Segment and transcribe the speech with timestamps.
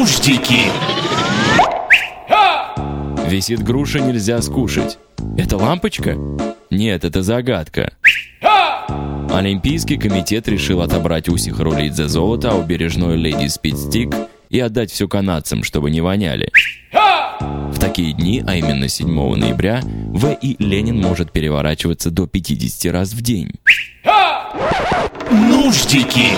[0.00, 0.60] Нуждики!
[3.28, 4.98] Висит груша, нельзя скушать.
[5.36, 6.16] Это лампочка?
[6.70, 7.92] Нет, это загадка.
[9.30, 14.14] Олимпийский комитет решил отобрать у Сихарулит за золото, а у бережной леди спидстик
[14.48, 16.50] и отдать все канадцам, чтобы не воняли.
[16.90, 19.06] В такие дни, а именно 7
[19.36, 20.32] ноября, В.
[20.32, 23.52] и Ленин может переворачиваться до 50 раз в день.
[25.30, 26.30] Нуждики!